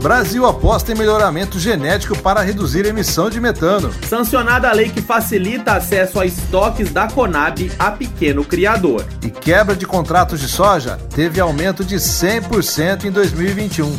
Brasil 0.00 0.46
aposta 0.46 0.92
em 0.92 0.94
melhoramento 0.94 1.58
genético 1.58 2.16
para 2.18 2.40
reduzir 2.40 2.86
a 2.86 2.88
emissão 2.88 3.28
de 3.28 3.38
metano. 3.38 3.92
Sancionada 4.08 4.70
a 4.70 4.72
lei 4.72 4.88
que 4.88 5.02
facilita 5.02 5.74
acesso 5.74 6.18
a 6.18 6.24
estoques 6.24 6.90
da 6.90 7.06
Conab 7.06 7.70
a 7.78 7.90
pequeno 7.90 8.42
criador. 8.42 9.04
E 9.22 9.30
quebra 9.30 9.76
de 9.76 9.86
contratos 9.86 10.40
de 10.40 10.48
soja 10.48 10.98
teve 11.14 11.38
aumento 11.38 11.84
de 11.84 11.96
100% 11.96 13.04
em 13.04 13.10
2021. 13.10 13.94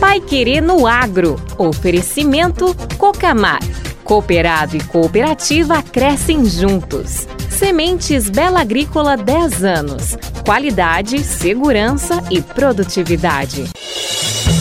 Pai 0.00 0.20
Querer 0.20 0.62
no 0.62 0.86
Agro. 0.86 1.36
Oferecimento 1.58 2.74
Cocamar. 2.96 3.60
Cooperado 4.02 4.74
e 4.74 4.82
cooperativa 4.82 5.82
crescem 5.82 6.46
juntos. 6.46 7.28
Sementes 7.50 8.30
Bela 8.30 8.62
Agrícola 8.62 9.18
10 9.18 9.64
anos. 9.64 10.16
Qualidade, 10.46 11.22
segurança 11.22 12.24
e 12.30 12.40
produtividade. 12.40 13.68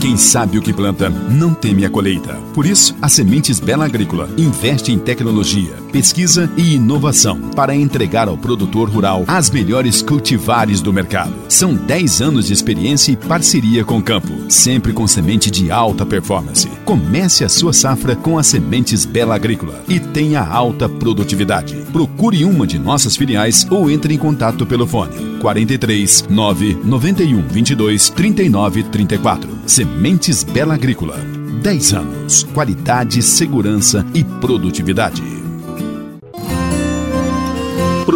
Quem 0.00 0.16
sabe 0.16 0.56
o 0.56 0.62
que 0.62 0.72
planta 0.72 1.10
não 1.10 1.52
teme 1.52 1.84
a 1.84 1.90
colheita. 1.90 2.32
Por 2.54 2.64
isso, 2.64 2.96
a 3.02 3.08
Sementes 3.08 3.60
Bela 3.60 3.84
Agrícola 3.84 4.30
investe 4.38 4.90
em 4.90 4.98
tecnologia, 4.98 5.76
pesquisa 5.90 6.50
e 6.56 6.74
inovação 6.74 7.40
para 7.54 7.74
entregar 7.74 8.28
ao 8.28 8.36
produtor 8.36 8.88
rural 8.88 9.24
as 9.26 9.50
melhores 9.50 10.00
cultivares 10.02 10.80
do 10.80 10.92
mercado. 10.92 11.32
São 11.48 11.74
10 11.74 12.22
anos 12.22 12.46
de 12.46 12.52
experiência 12.52 13.12
e 13.12 13.16
parceria 13.16 13.84
com 13.84 13.98
o 13.98 14.02
campo, 14.02 14.32
sempre 14.48 14.92
com 14.92 15.06
semente 15.06 15.50
de 15.50 15.70
alta 15.70 16.06
performance. 16.06 16.68
Comece 16.84 17.44
a 17.44 17.48
sua 17.48 17.72
safra 17.72 18.14
com 18.16 18.38
as 18.38 18.46
Sementes 18.46 19.04
Bela 19.04 19.34
Agrícola 19.34 19.82
e 19.88 19.98
tenha 19.98 20.42
alta 20.42 20.88
produtividade. 20.88 21.76
Procure 21.92 22.44
uma 22.44 22.66
de 22.66 22.78
nossas 22.78 23.16
filiais 23.16 23.66
ou 23.70 23.90
entre 23.90 24.14
em 24.14 24.18
contato 24.18 24.66
pelo 24.66 24.86
fone 24.86 25.38
43 25.40 26.26
9 26.28 26.78
91 26.84 27.42
22 27.48 28.10
39 28.10 28.82
34. 28.84 29.50
Sementes 29.66 30.42
Bela 30.42 30.74
Agrícola. 30.74 31.18
10 31.62 31.92
anos. 31.94 32.42
Qualidade, 32.54 33.22
segurança 33.22 34.06
e 34.14 34.24
produtividade. 34.24 35.39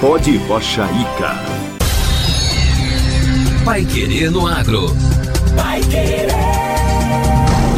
Pode 0.00 0.36
Rocha 0.36 0.84
Ica. 0.84 1.34
Pai 3.64 3.84
Querer 3.86 4.30
no 4.30 4.46
Agro. 4.46 4.88
Pai 5.56 5.80
Querer. 5.80 6.28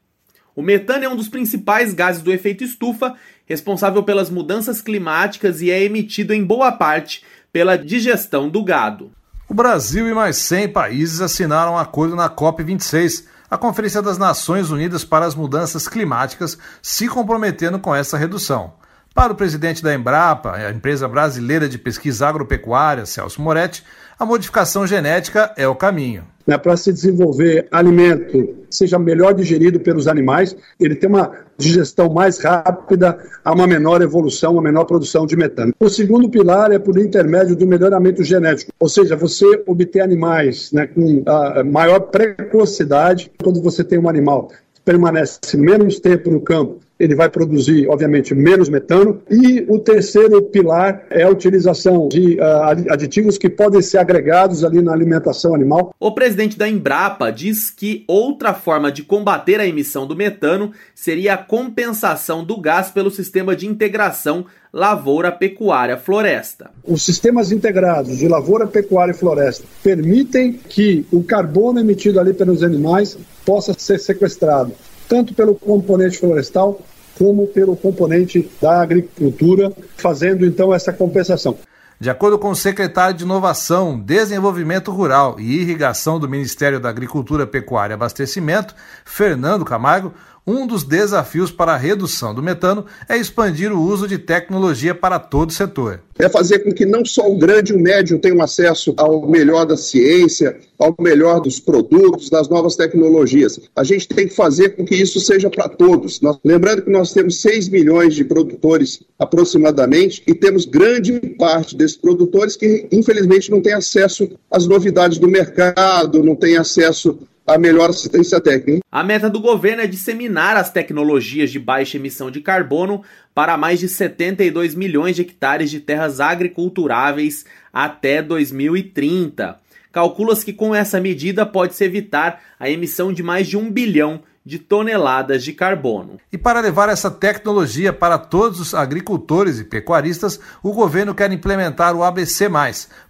O 0.60 0.62
metano 0.62 1.06
é 1.06 1.08
um 1.08 1.16
dos 1.16 1.26
principais 1.26 1.94
gases 1.94 2.20
do 2.20 2.30
efeito 2.30 2.62
estufa, 2.62 3.14
responsável 3.46 4.02
pelas 4.02 4.28
mudanças 4.28 4.82
climáticas 4.82 5.62
e 5.62 5.70
é 5.70 5.82
emitido 5.82 6.34
em 6.34 6.44
boa 6.44 6.70
parte 6.70 7.24
pela 7.50 7.78
digestão 7.78 8.46
do 8.46 8.62
gado. 8.62 9.10
O 9.48 9.54
Brasil 9.54 10.06
e 10.06 10.12
mais 10.12 10.36
100 10.36 10.68
países 10.68 11.22
assinaram 11.22 11.72
um 11.72 11.78
acordo 11.78 12.14
na 12.14 12.28
COP26, 12.28 13.24
a 13.50 13.56
Conferência 13.56 14.02
das 14.02 14.18
Nações 14.18 14.70
Unidas 14.70 15.02
para 15.02 15.24
as 15.24 15.34
Mudanças 15.34 15.88
Climáticas, 15.88 16.58
se 16.82 17.08
comprometendo 17.08 17.78
com 17.78 17.94
essa 17.94 18.18
redução. 18.18 18.74
Para 19.14 19.32
o 19.32 19.36
presidente 19.36 19.82
da 19.82 19.94
Embrapa, 19.94 20.52
a 20.52 20.70
empresa 20.70 21.08
brasileira 21.08 21.68
de 21.68 21.76
pesquisa 21.76 22.28
agropecuária, 22.28 23.04
Celso 23.04 23.42
Moretti, 23.42 23.84
a 24.18 24.24
modificação 24.24 24.86
genética 24.86 25.52
é 25.56 25.66
o 25.66 25.74
caminho. 25.74 26.24
Né, 26.46 26.56
para 26.56 26.76
se 26.76 26.92
desenvolver 26.92 27.66
alimento 27.70 28.56
seja 28.70 28.98
melhor 28.98 29.34
digerido 29.34 29.80
pelos 29.80 30.06
animais, 30.06 30.56
ele 30.78 30.94
tem 30.94 31.08
uma 31.08 31.32
digestão 31.58 32.12
mais 32.12 32.38
rápida, 32.38 33.18
há 33.44 33.52
uma 33.52 33.66
menor 33.66 34.00
evolução, 34.00 34.52
uma 34.52 34.62
menor 34.62 34.84
produção 34.84 35.26
de 35.26 35.36
metano. 35.36 35.74
O 35.80 35.88
segundo 35.88 36.28
pilar 36.28 36.70
é 36.70 36.78
por 36.78 36.98
intermédio 36.98 37.56
do 37.56 37.66
melhoramento 37.66 38.22
genético, 38.22 38.72
ou 38.78 38.88
seja, 38.88 39.16
você 39.16 39.62
obter 39.66 40.00
animais 40.00 40.70
né, 40.72 40.86
com 40.86 41.22
a 41.26 41.64
maior 41.64 42.00
precocidade. 42.00 43.30
Quando 43.42 43.60
você 43.60 43.82
tem 43.82 43.98
um 43.98 44.08
animal 44.08 44.48
que 44.74 44.80
permanece 44.84 45.56
menos 45.56 45.98
tempo 45.98 46.30
no 46.30 46.40
campo, 46.40 46.78
ele 47.00 47.14
vai 47.14 47.30
produzir, 47.30 47.88
obviamente, 47.88 48.34
menos 48.34 48.68
metano. 48.68 49.22
E 49.30 49.64
o 49.66 49.78
terceiro 49.78 50.42
pilar 50.42 51.06
é 51.08 51.22
a 51.22 51.30
utilização 51.30 52.08
de 52.08 52.38
uh, 52.38 52.92
aditivos 52.92 53.38
que 53.38 53.48
podem 53.48 53.80
ser 53.80 53.98
agregados 53.98 54.62
ali 54.62 54.82
na 54.82 54.92
alimentação 54.92 55.54
animal. 55.54 55.94
O 55.98 56.12
presidente 56.12 56.58
da 56.58 56.68
Embrapa 56.68 57.32
diz 57.32 57.70
que 57.70 58.04
outra 58.06 58.52
forma 58.52 58.92
de 58.92 59.02
combater 59.02 59.58
a 59.58 59.66
emissão 59.66 60.06
do 60.06 60.14
metano 60.14 60.72
seria 60.94 61.34
a 61.34 61.38
compensação 61.38 62.44
do 62.44 62.60
gás 62.60 62.90
pelo 62.90 63.10
sistema 63.10 63.56
de 63.56 63.66
integração 63.66 64.44
lavoura, 64.72 65.32
pecuária, 65.32 65.96
floresta. 65.96 66.70
Os 66.84 67.02
sistemas 67.02 67.50
integrados 67.50 68.18
de 68.18 68.28
lavoura, 68.28 68.66
pecuária 68.66 69.12
e 69.12 69.16
floresta 69.16 69.64
permitem 69.82 70.52
que 70.52 71.04
o 71.10 71.22
carbono 71.22 71.80
emitido 71.80 72.20
ali 72.20 72.32
pelos 72.32 72.62
animais 72.62 73.18
possa 73.44 73.74
ser 73.76 73.98
sequestrado, 73.98 74.72
tanto 75.10 75.34
pelo 75.34 75.56
componente 75.56 76.18
florestal 76.18 76.80
como 77.18 77.48
pelo 77.48 77.76
componente 77.76 78.48
da 78.62 78.80
agricultura, 78.80 79.72
fazendo 79.96 80.46
então 80.46 80.72
essa 80.72 80.92
compensação. 80.92 81.58
De 81.98 82.08
acordo 82.08 82.38
com 82.38 82.48
o 82.48 82.56
secretário 82.56 83.14
de 83.14 83.24
Inovação, 83.24 84.00
Desenvolvimento 84.00 84.90
Rural 84.90 85.38
e 85.38 85.60
Irrigação 85.60 86.18
do 86.18 86.28
Ministério 86.28 86.80
da 86.80 86.88
Agricultura, 86.88 87.46
Pecuária 87.46 87.92
e 87.92 87.94
Abastecimento, 87.94 88.74
Fernando 89.04 89.66
Camargo, 89.66 90.14
um 90.46 90.66
dos 90.66 90.84
desafios 90.84 91.50
para 91.50 91.72
a 91.72 91.76
redução 91.76 92.34
do 92.34 92.42
metano 92.42 92.86
é 93.08 93.16
expandir 93.16 93.72
o 93.72 93.80
uso 93.80 94.08
de 94.08 94.18
tecnologia 94.18 94.94
para 94.94 95.18
todo 95.18 95.50
o 95.50 95.52
setor. 95.52 96.00
É 96.18 96.28
fazer 96.28 96.60
com 96.60 96.72
que 96.72 96.84
não 96.84 97.04
só 97.04 97.30
o 97.30 97.38
grande 97.38 97.72
e 97.72 97.76
o 97.76 97.80
médio 97.80 98.18
tenham 98.18 98.42
acesso 98.42 98.92
ao 98.96 99.26
melhor 99.26 99.64
da 99.64 99.76
ciência, 99.76 100.58
ao 100.78 100.94
melhor 101.00 101.40
dos 101.40 101.58
produtos, 101.58 102.28
das 102.28 102.48
novas 102.48 102.76
tecnologias. 102.76 103.60
A 103.74 103.84
gente 103.84 104.08
tem 104.08 104.28
que 104.28 104.34
fazer 104.34 104.70
com 104.70 104.84
que 104.84 104.94
isso 104.94 105.18
seja 105.20 105.48
para 105.48 105.68
todos. 105.68 106.20
Nós, 106.20 106.36
lembrando 106.44 106.82
que 106.82 106.90
nós 106.90 107.12
temos 107.12 107.40
6 107.40 107.68
milhões 107.68 108.14
de 108.14 108.24
produtores 108.24 109.02
aproximadamente 109.18 110.22
e 110.26 110.34
temos 110.34 110.64
grande 110.64 111.18
parte 111.38 111.76
desses 111.76 111.96
produtores 111.96 112.56
que, 112.56 112.86
infelizmente, 112.92 113.50
não 113.50 113.62
têm 113.62 113.72
acesso 113.72 114.28
às 114.50 114.66
novidades 114.66 115.18
do 115.18 115.28
mercado, 115.28 116.22
não 116.22 116.36
têm 116.36 116.56
acesso 116.56 117.18
a 117.54 117.58
melhor 117.58 117.90
assistência 117.90 118.40
técnica. 118.40 118.80
A 118.90 119.02
meta 119.02 119.28
do 119.28 119.40
governo 119.40 119.82
é 119.82 119.86
disseminar 119.86 120.56
as 120.56 120.70
tecnologias 120.70 121.50
de 121.50 121.58
baixa 121.58 121.96
emissão 121.96 122.30
de 122.30 122.40
carbono 122.40 123.02
para 123.34 123.56
mais 123.56 123.80
de 123.80 123.88
72 123.88 124.74
milhões 124.74 125.16
de 125.16 125.22
hectares 125.22 125.70
de 125.70 125.80
terras 125.80 126.20
agriculturáveis 126.20 127.44
até 127.72 128.22
2030. 128.22 129.58
Calcula-se 129.92 130.44
que 130.44 130.52
com 130.52 130.74
essa 130.74 131.00
medida 131.00 131.44
pode-se 131.44 131.84
evitar 131.84 132.40
a 132.58 132.70
emissão 132.70 133.12
de 133.12 133.22
mais 133.22 133.48
de 133.48 133.56
um 133.56 133.70
bilhão 133.70 134.22
de 134.44 134.58
toneladas 134.58 135.44
de 135.44 135.52
carbono. 135.52 136.18
E 136.32 136.38
para 136.38 136.60
levar 136.60 136.88
essa 136.88 137.10
tecnologia 137.10 137.92
para 137.92 138.18
todos 138.18 138.58
os 138.58 138.74
agricultores 138.74 139.58
e 139.58 139.64
pecuaristas, 139.64 140.40
o 140.62 140.72
governo 140.72 141.14
quer 141.14 141.30
implementar 141.30 141.94
o 141.94 142.02
ABC, 142.02 142.48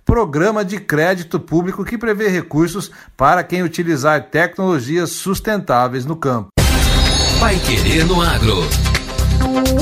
Programa 0.05 0.65
de 0.65 0.81
Crédito 0.81 1.39
Público 1.39 1.85
que 1.85 1.97
prevê 1.97 2.29
recursos 2.29 2.91
para 3.17 3.45
quem 3.45 3.63
utilizar 3.63 4.31
tecnologias 4.31 5.11
sustentáveis 5.11 6.05
no 6.05 6.17
campo. 6.17 6.49
Vai 7.39 7.57
querer 7.61 8.05
no 8.05 8.21
agro. 8.21 8.59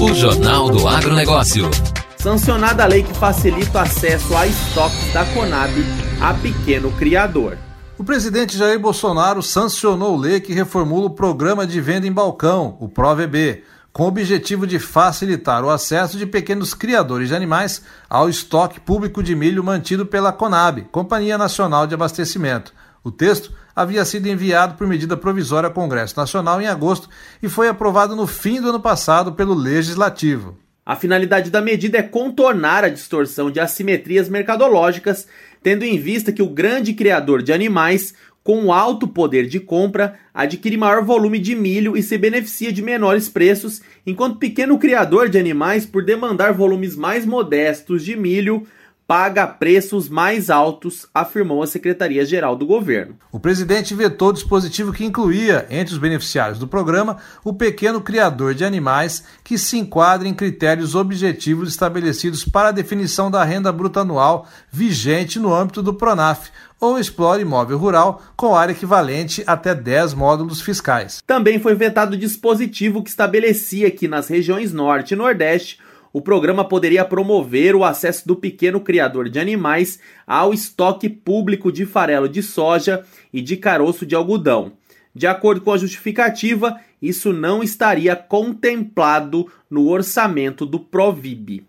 O 0.01 0.15
Jornal 0.15 0.71
do 0.71 0.87
Agronegócio. 0.87 1.71
Sancionada 2.17 2.85
a 2.85 2.87
lei 2.87 3.03
que 3.03 3.15
facilita 3.15 3.79
o 3.79 3.81
acesso 3.81 4.37
a 4.37 4.47
estoques 4.47 5.13
da 5.13 5.25
Conab 5.27 5.73
a 6.21 6.35
pequeno 6.35 6.91
criador. 6.93 7.57
O 7.99 8.05
presidente 8.05 8.57
Jair 8.57 8.79
Bolsonaro 8.79 9.43
sancionou 9.43 10.17
lei 10.17 10.41
que 10.41 10.53
reformula 10.53 11.07
o 11.07 11.11
programa 11.11 11.67
de 11.67 11.81
venda 11.81 12.07
em 12.07 12.13
balcão, 12.13 12.77
o 12.79 12.89
ProVB, 12.89 13.65
com 13.93 14.05
o 14.05 14.07
objetivo 14.07 14.69
de 14.69 14.79
facilitar 14.79 15.65
o 15.65 15.69
acesso 15.69 16.17
de 16.17 16.25
pequenos 16.25 16.75
criadores 16.75 17.31
de 17.31 17.35
animais 17.35 17.83
ao 18.09 18.29
estoque 18.29 18.79
público 18.79 19.21
de 19.21 19.35
milho 19.35 19.65
mantido 19.65 20.07
pela 20.07 20.33
Conab, 20.33 20.83
Companhia 20.93 21.37
Nacional 21.37 21.89
de 21.89 21.95
Abastecimento. 21.95 22.73
O 23.03 23.11
texto 23.11 23.53
havia 23.75 24.05
sido 24.05 24.29
enviado 24.29 24.77
por 24.77 24.87
medida 24.87 25.17
provisória 25.17 25.67
ao 25.67 25.75
Congresso 25.75 26.17
Nacional 26.17 26.63
em 26.63 26.69
agosto 26.69 27.09
e 27.43 27.49
foi 27.49 27.67
aprovado 27.69 28.15
no 28.15 28.29
fim 28.29 28.61
do 28.61 28.69
ano 28.69 28.79
passado 28.79 29.33
pelo 29.33 29.55
Legislativo. 29.55 30.57
A 30.89 30.97
finalidade 30.97 31.51
da 31.51 31.61
medida 31.61 31.99
é 31.99 32.03
contornar 32.03 32.83
a 32.83 32.89
distorção 32.89 33.51
de 33.51 33.61
assimetrias 33.61 34.27
mercadológicas 34.27 35.29
tendo 35.63 35.85
em 35.85 35.99
vista 35.99 36.33
que 36.33 36.41
o 36.41 36.49
grande 36.49 36.95
criador 36.95 37.43
de 37.43 37.53
animais, 37.53 38.15
com 38.43 38.73
alto 38.73 39.07
poder 39.07 39.47
de 39.47 39.61
compra, 39.61 40.19
adquire 40.33 40.79
maior 40.79 41.05
volume 41.05 41.39
de 41.39 41.55
milho 41.55 41.95
e 41.95 42.03
se 42.03 42.17
beneficia 42.17 42.73
de 42.73 42.81
menores 42.81 43.29
preços, 43.29 43.83
enquanto 44.07 44.39
pequeno 44.39 44.79
criador 44.79 45.29
de 45.29 45.39
animais, 45.39 45.85
por 45.85 46.03
demandar 46.03 46.55
volumes 46.55 46.97
mais 46.97 47.27
modestos 47.27 48.03
de 48.03 48.17
milho, 48.17 48.67
paga 49.09 49.47
preços 49.47 50.07
mais 50.07 50.51
altos, 50.51 51.07
afirmou 51.15 51.63
a 51.63 51.67
Secretaria-Geral 51.67 52.55
do 52.55 52.67
Governo. 52.67 53.17
O 53.33 53.41
presidente 53.41 53.95
vetou 53.95 54.29
o 54.29 54.33
dispositivo 54.35 54.93
que 54.93 55.03
incluía, 55.03 55.67
entre 55.71 55.95
os 55.95 55.99
beneficiários 55.99 56.59
do 56.59 56.69
programa, 56.69 57.17
o 57.43 57.55
pequeno 57.55 58.03
criador 58.03 58.53
de 58.53 58.67
animais 58.67 59.25
que 59.43 59.57
se 59.57 59.79
enquadra 59.79 60.29
em 60.29 60.35
critérios 60.35 60.95
objetivos 60.95 61.71
estabelecidos 61.71 62.45
para 62.45 62.69
a 62.69 62.73
definição 62.73 63.31
da 63.31 63.43
renda 63.43 63.73
bruta 63.73 64.01
anual 64.01 64.47
vigente 64.71 65.39
no 65.39 65.55
âmbito 65.55 65.83
do 65.83 65.95
PRONAF, 65.95 66.51
ou 66.79 66.99
explore 66.99 67.41
imóvel 67.41 67.79
rural 67.79 68.23
com 68.37 68.55
área 68.55 68.73
equivalente 68.73 69.43
até 69.47 69.75
10 69.75 70.13
módulos 70.13 70.61
fiscais. 70.61 71.23
Também 71.27 71.59
foi 71.59 71.75
vetado 71.75 72.15
o 72.15 72.19
dispositivo 72.19 73.03
que 73.03 73.09
estabelecia 73.09 73.91
que 73.91 74.07
nas 74.07 74.29
regiões 74.29 74.71
Norte 74.71 75.15
e 75.15 75.17
Nordeste 75.17 75.79
o 76.13 76.21
programa 76.21 76.65
poderia 76.65 77.05
promover 77.05 77.75
o 77.75 77.85
acesso 77.85 78.27
do 78.27 78.37
pequeno 78.37 78.81
criador 78.81 79.29
de 79.29 79.39
animais 79.39 79.99
ao 80.27 80.53
estoque 80.53 81.09
público 81.09 81.71
de 81.71 81.85
farelo 81.85 82.29
de 82.29 82.43
soja 82.43 83.05
e 83.33 83.41
de 83.41 83.57
caroço 83.57 84.07
de 84.07 84.15
algodão. 84.15 84.73
De 85.15 85.27
acordo 85.27 85.61
com 85.61 85.73
a 85.73 85.79
justificativa, 85.79 86.79
isso 87.01 87.33
não 87.33 87.63
estaria 87.63 88.15
contemplado 88.15 89.51
no 89.71 89.89
orçamento 89.89 90.65
do 90.65 90.79
Provib. 90.81 91.67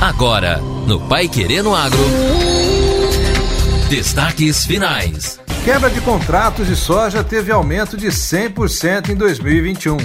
Agora, 0.00 0.58
no 0.86 1.00
Pai 1.08 1.28
Querendo 1.28 1.74
Agro. 1.74 1.98
Destaques 3.88 4.64
finais. 4.64 5.40
Quebra 5.64 5.88
de 5.90 6.00
contratos 6.00 6.66
de 6.66 6.76
soja 6.76 7.24
teve 7.24 7.50
aumento 7.50 7.96
de 7.96 8.08
100% 8.08 9.10
em 9.10 9.16
2021. 9.16 9.96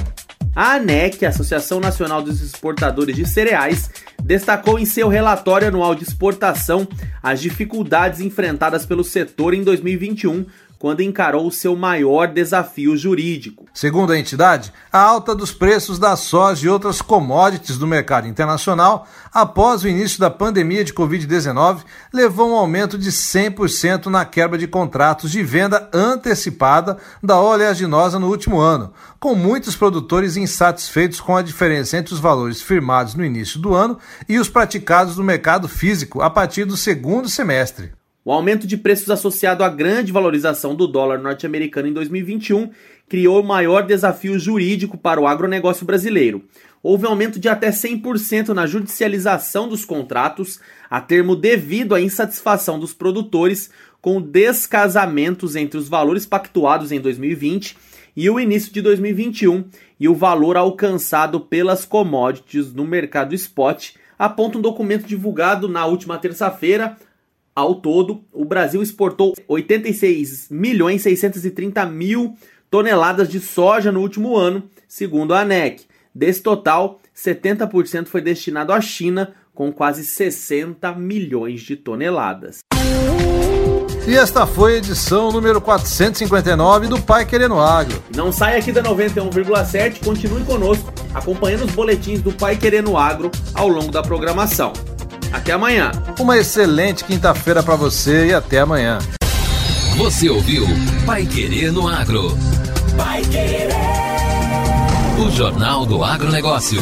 A 0.54 0.74
ANEC, 0.74 1.26
Associação 1.26 1.80
Nacional 1.80 2.22
dos 2.22 2.42
Exportadores 2.42 3.16
de 3.16 3.26
Cereais, 3.26 3.90
destacou 4.22 4.78
em 4.78 4.86
seu 4.86 5.08
relatório 5.08 5.70
anual 5.70 5.96
de 5.96 6.04
exportação 6.04 6.86
as 7.24 7.42
dificuldades 7.42 8.20
enfrentadas 8.20 8.86
pelo 8.86 9.04
setor 9.04 9.54
em 9.54 9.64
2021 9.64 10.46
quando 10.82 11.02
encarou 11.02 11.46
o 11.46 11.52
seu 11.52 11.76
maior 11.76 12.28
desafio 12.28 12.98
jurídico. 12.98 13.68
Segundo 13.72 14.12
a 14.12 14.18
entidade, 14.18 14.74
a 14.92 15.00
alta 15.00 15.36
dos 15.36 15.52
preços 15.52 16.00
da 16.00 16.16
soja 16.16 16.66
e 16.66 16.70
outras 16.70 17.04
commodities 17.04 17.78
do 17.78 17.86
mercado 17.86 18.28
internacional 18.28 19.08
após 19.32 19.84
o 19.84 19.88
início 19.88 20.20
da 20.20 20.32
pandemia 20.32 20.84
de 20.84 20.92
Covid-19 20.92 21.82
levou 22.12 22.48
a 22.48 22.54
um 22.54 22.56
aumento 22.56 22.98
de 22.98 23.12
100% 23.12 24.08
na 24.08 24.26
quebra 24.26 24.58
de 24.58 24.66
contratos 24.66 25.30
de 25.30 25.44
venda 25.44 25.88
antecipada 25.94 26.98
da 27.22 27.40
oleaginosa 27.40 28.18
no 28.18 28.28
último 28.28 28.60
ano, 28.60 28.92
com 29.20 29.36
muitos 29.36 29.76
produtores 29.76 30.36
insatisfeitos 30.36 31.22
com 31.22 31.38
a 31.38 31.44
diferença 31.44 31.96
entre 31.96 32.12
os 32.12 32.20
valores 32.20 32.60
firmados 32.60 33.14
no 33.14 33.24
início 33.24 33.60
do 33.60 33.76
ano 33.76 34.00
e 34.28 34.40
os 34.40 34.50
praticados 34.50 35.16
no 35.16 35.24
mercado 35.24 35.68
físico 35.68 36.24
a 36.24 36.30
partir 36.32 36.66
do 36.66 36.76
segundo 36.76 37.30
semestre. 37.30 38.01
O 38.24 38.32
aumento 38.32 38.68
de 38.68 38.78
preços 38.78 39.10
associado 39.10 39.64
à 39.64 39.70
grande 39.70 40.12
valorização 40.12 40.76
do 40.76 40.86
dólar 40.86 41.18
norte-americano 41.18 41.88
em 41.88 41.94
2021 41.94 42.70
criou 43.10 43.42
o 43.42 43.44
maior 43.44 43.82
desafio 43.82 44.38
jurídico 44.38 44.96
para 44.96 45.20
o 45.20 45.26
agronegócio 45.26 45.88
brasileiro. 45.88 46.44
Houve 46.84 47.08
aumento 47.08 47.40
de 47.40 47.50
até 47.50 47.72
100% 47.72 48.50
na 48.50 48.68
judicialização 48.68 49.68
dos 49.68 49.84
contratos, 49.84 50.60
a 50.88 51.02
termo 51.02 51.36
devido 51.36 51.96
à 51.96 52.02
insatisfação 52.02 52.80
dos 52.80 52.94
produtores 52.94 53.72
com 54.00 54.22
descasamentos 54.22 55.56
entre 55.56 55.80
os 55.80 55.90
valores 55.90 56.24
pactuados 56.24 56.92
em 56.92 57.02
2020 57.02 57.76
e 58.16 58.30
o 58.30 58.40
início 58.40 58.72
de 58.72 58.84
2021 58.84 59.64
e 60.00 60.08
o 60.08 60.14
valor 60.14 60.58
alcançado 60.58 61.40
pelas 61.40 61.86
commodities 61.86 62.72
no 62.72 62.86
mercado 62.86 63.34
spot, 63.34 63.96
aponta 64.18 64.60
um 64.60 64.62
documento 64.62 65.08
divulgado 65.08 65.68
na 65.68 65.88
última 65.88 66.20
terça-feira 66.20 66.98
ao 67.56 67.76
todo, 67.76 68.24
o 68.32 68.46
Brasil 68.46 68.82
exportou 68.82 69.34
86 69.48 70.48
milhões 70.50 71.02
630 71.02 71.86
mil 71.86 72.36
toneladas 72.70 73.28
de 73.28 73.40
soja 73.40 73.92
no 73.92 74.00
último 74.00 74.38
ano, 74.38 74.64
segundo 74.88 75.34
a 75.34 75.42
ANEC. 75.42 75.84
Desse 76.16 76.42
total, 76.42 77.00
70% 77.16 78.08
foi 78.08 78.22
destinado 78.22 78.72
à 78.72 78.80
China, 78.80 79.34
com 79.54 79.72
quase 79.72 80.06
60 80.06 80.94
milhões 80.94 81.62
de 81.62 81.76
toneladas. 81.76 82.60
E 84.08 84.16
esta 84.16 84.48
foi 84.48 84.76
a 84.76 84.78
edição 84.78 85.32
número 85.32 85.62
459 85.62 86.88
do 86.88 87.02
Pai 87.02 87.26
Querendo 87.26 87.60
Agro. 87.60 88.02
Não 88.16 88.32
saia 88.32 88.58
aqui 88.58 88.72
da 88.72 88.82
91,7, 88.82 90.04
continue 90.04 90.44
conosco, 90.44 90.92
acompanhando 91.14 91.66
os 91.66 91.72
boletins 91.72 92.22
do 92.22 92.32
Pai 92.32 92.58
Querendo 92.58 92.98
Agro 92.98 93.30
ao 93.54 93.68
longo 93.68 93.92
da 93.92 94.02
programação. 94.02 94.74
Até 95.32 95.54
amanhã. 95.54 95.92
Uma 96.20 96.38
excelente 96.38 97.04
quinta-feira 97.04 97.64
para 97.64 97.76
você 97.76 98.28
e 98.28 98.34
até 98.34 98.60
amanhã. 98.60 99.00
Você 99.98 100.30
ouviu 100.30 100.68
Pai 101.06 101.26
Querer 101.26 101.72
no 101.72 101.88
Agro. 101.88 102.38
Pai 102.98 103.22
Querer. 103.24 103.70
O 105.20 105.30
Jornal 105.32 105.86
do 105.86 106.04
Agronegócio. 106.04 106.82